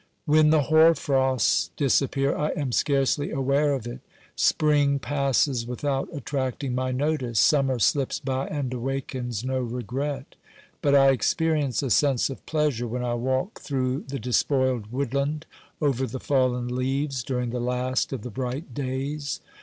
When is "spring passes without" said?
4.35-6.09